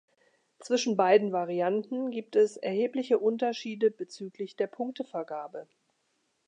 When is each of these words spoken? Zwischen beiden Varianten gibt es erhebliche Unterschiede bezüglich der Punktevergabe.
Zwischen 0.57 0.97
beiden 0.97 1.31
Varianten 1.31 2.09
gibt 2.09 2.35
es 2.35 2.57
erhebliche 2.57 3.19
Unterschiede 3.19 3.91
bezüglich 3.91 4.55
der 4.55 4.65
Punktevergabe. 4.65 5.67